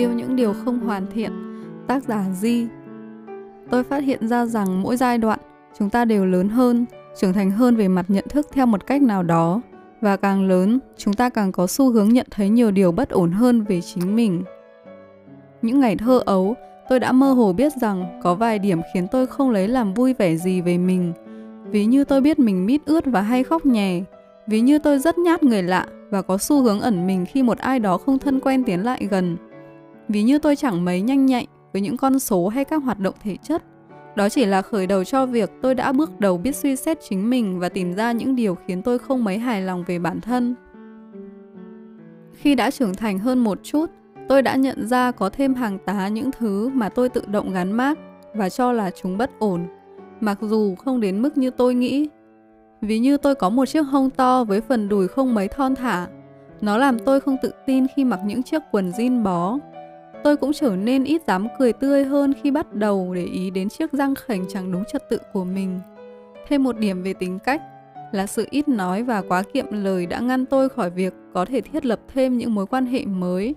[0.00, 1.32] Yêu những điều không hoàn thiện
[1.86, 2.66] Tác giả Di
[3.70, 5.38] Tôi phát hiện ra rằng mỗi giai đoạn
[5.78, 6.86] chúng ta đều lớn hơn,
[7.20, 9.60] trưởng thành hơn về mặt nhận thức theo một cách nào đó
[10.00, 13.32] và càng lớn, chúng ta càng có xu hướng nhận thấy nhiều điều bất ổn
[13.32, 14.44] hơn về chính mình.
[15.62, 16.54] Những ngày thơ ấu,
[16.88, 20.14] tôi đã mơ hồ biết rằng có vài điểm khiến tôi không lấy làm vui
[20.14, 21.12] vẻ gì về mình.
[21.70, 24.02] Ví như tôi biết mình mít ướt và hay khóc nhè,
[24.46, 27.58] ví như tôi rất nhát người lạ và có xu hướng ẩn mình khi một
[27.58, 29.36] ai đó không thân quen tiến lại gần.
[30.12, 33.14] Ví như tôi chẳng mấy nhanh nhạy với những con số hay các hoạt động
[33.22, 33.62] thể chất.
[34.16, 37.30] Đó chỉ là khởi đầu cho việc tôi đã bước đầu biết suy xét chính
[37.30, 40.54] mình và tìm ra những điều khiến tôi không mấy hài lòng về bản thân.
[42.32, 43.90] Khi đã trưởng thành hơn một chút,
[44.28, 47.72] tôi đã nhận ra có thêm hàng tá những thứ mà tôi tự động gắn
[47.72, 47.98] mác
[48.34, 49.66] và cho là chúng bất ổn,
[50.20, 52.08] mặc dù không đến mức như tôi nghĩ.
[52.80, 56.06] Ví như tôi có một chiếc hông to với phần đùi không mấy thon thả.
[56.60, 59.58] Nó làm tôi không tự tin khi mặc những chiếc quần jean bó
[60.24, 63.68] Tôi cũng trở nên ít dám cười tươi hơn khi bắt đầu để ý đến
[63.68, 65.80] chiếc răng khểnh chẳng đúng trật tự của mình.
[66.48, 67.62] Thêm một điểm về tính cách
[68.12, 71.60] là sự ít nói và quá kiệm lời đã ngăn tôi khỏi việc có thể
[71.60, 73.54] thiết lập thêm những mối quan hệ mới.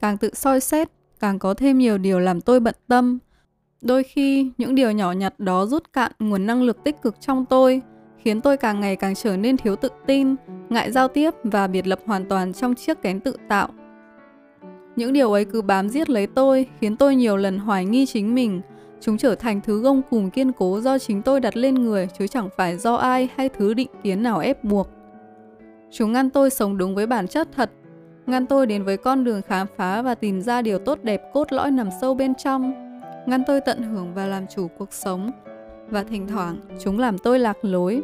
[0.00, 0.88] Càng tự soi xét,
[1.20, 3.18] càng có thêm nhiều điều làm tôi bận tâm.
[3.82, 7.44] Đôi khi, những điều nhỏ nhặt đó rút cạn nguồn năng lực tích cực trong
[7.44, 7.82] tôi,
[8.18, 10.34] khiến tôi càng ngày càng trở nên thiếu tự tin,
[10.68, 13.68] ngại giao tiếp và biệt lập hoàn toàn trong chiếc kén tự tạo
[14.96, 18.34] những điều ấy cứ bám giết lấy tôi, khiến tôi nhiều lần hoài nghi chính
[18.34, 18.60] mình.
[19.00, 22.26] Chúng trở thành thứ gông cùm kiên cố do chính tôi đặt lên người, chứ
[22.26, 24.88] chẳng phải do ai hay thứ định kiến nào ép buộc.
[25.90, 27.70] Chúng ngăn tôi sống đúng với bản chất thật,
[28.26, 31.52] ngăn tôi đến với con đường khám phá và tìm ra điều tốt đẹp cốt
[31.52, 32.72] lõi nằm sâu bên trong,
[33.26, 35.30] ngăn tôi tận hưởng và làm chủ cuộc sống.
[35.90, 38.02] Và thỉnh thoảng, chúng làm tôi lạc lối.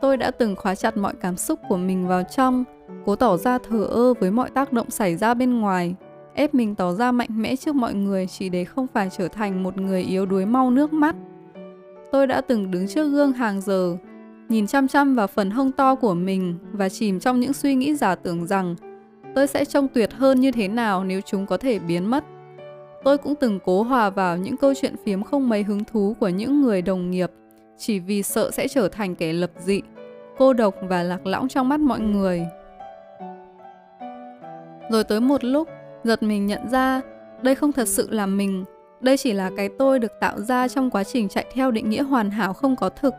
[0.00, 2.64] Tôi đã từng khóa chặt mọi cảm xúc của mình vào trong,
[3.04, 5.94] cố tỏ ra thờ ơ với mọi tác động xảy ra bên ngoài,
[6.34, 9.62] ép mình tỏ ra mạnh mẽ trước mọi người chỉ để không phải trở thành
[9.62, 11.16] một người yếu đuối mau nước mắt.
[12.12, 13.96] Tôi đã từng đứng trước gương hàng giờ,
[14.48, 17.94] nhìn chăm chăm vào phần hông to của mình và chìm trong những suy nghĩ
[17.94, 18.74] giả tưởng rằng
[19.34, 22.24] tôi sẽ trông tuyệt hơn như thế nào nếu chúng có thể biến mất.
[23.04, 26.28] Tôi cũng từng cố hòa vào những câu chuyện phiếm không mấy hứng thú của
[26.28, 27.30] những người đồng nghiệp
[27.78, 29.80] chỉ vì sợ sẽ trở thành kẻ lập dị,
[30.38, 32.46] cô độc và lạc lõng trong mắt mọi người.
[34.92, 35.68] Rồi tới một lúc,
[36.04, 37.00] giật mình nhận ra
[37.42, 38.64] đây không thật sự là mình,
[39.00, 42.02] đây chỉ là cái tôi được tạo ra trong quá trình chạy theo định nghĩa
[42.02, 43.14] hoàn hảo không có thực.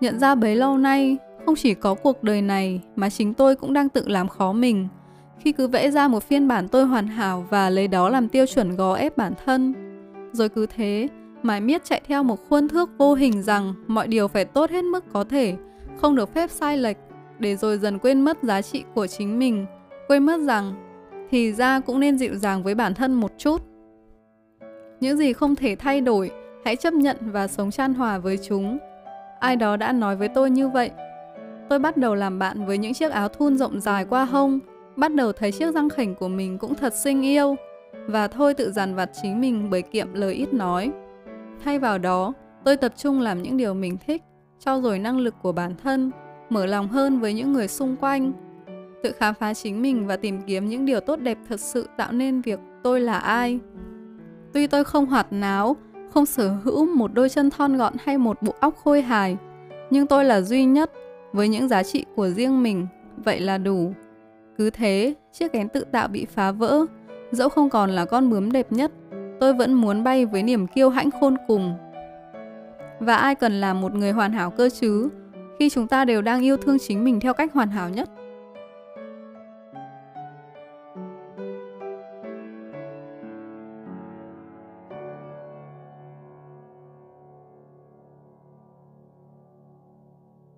[0.00, 1.16] Nhận ra bấy lâu nay,
[1.46, 4.88] không chỉ có cuộc đời này mà chính tôi cũng đang tự làm khó mình.
[5.38, 8.46] Khi cứ vẽ ra một phiên bản tôi hoàn hảo và lấy đó làm tiêu
[8.46, 9.74] chuẩn gò ép bản thân.
[10.32, 11.08] Rồi cứ thế,
[11.42, 14.84] mãi miết chạy theo một khuôn thước vô hình rằng mọi điều phải tốt hết
[14.84, 15.56] mức có thể,
[16.00, 16.96] không được phép sai lệch,
[17.38, 19.66] để rồi dần quên mất giá trị của chính mình,
[20.08, 20.89] quên mất rằng
[21.30, 23.62] thì ra cũng nên dịu dàng với bản thân một chút.
[25.00, 26.30] Những gì không thể thay đổi,
[26.64, 28.78] hãy chấp nhận và sống chan hòa với chúng.
[29.40, 30.90] Ai đó đã nói với tôi như vậy.
[31.68, 34.58] Tôi bắt đầu làm bạn với những chiếc áo thun rộng dài qua hông,
[34.96, 37.56] bắt đầu thấy chiếc răng khỉnh của mình cũng thật xinh yêu,
[38.06, 40.90] và thôi tự dằn vặt chính mình bởi kiệm lời ít nói.
[41.64, 42.32] Thay vào đó,
[42.64, 44.22] tôi tập trung làm những điều mình thích,
[44.58, 46.10] trau dồi năng lực của bản thân,
[46.50, 48.32] mở lòng hơn với những người xung quanh,
[49.02, 52.12] tự khám phá chính mình và tìm kiếm những điều tốt đẹp thật sự tạo
[52.12, 53.60] nên việc tôi là ai.
[54.52, 55.76] Tuy tôi không hoạt náo,
[56.14, 59.36] không sở hữu một đôi chân thon gọn hay một bộ óc khôi hài,
[59.90, 60.92] nhưng tôi là duy nhất
[61.32, 63.92] với những giá trị của riêng mình, vậy là đủ.
[64.58, 66.86] Cứ thế, chiếc kén tự tạo bị phá vỡ,
[67.30, 68.92] dẫu không còn là con bướm đẹp nhất,
[69.40, 71.74] tôi vẫn muốn bay với niềm kiêu hãnh khôn cùng.
[73.00, 75.08] Và ai cần làm một người hoàn hảo cơ chứ,
[75.58, 78.10] khi chúng ta đều đang yêu thương chính mình theo cách hoàn hảo nhất?